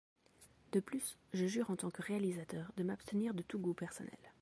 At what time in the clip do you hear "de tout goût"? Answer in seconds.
3.35-3.75